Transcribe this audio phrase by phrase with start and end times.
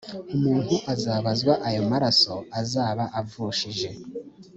[0.35, 3.89] umuntu azabazwa ayo maraso azaba avushije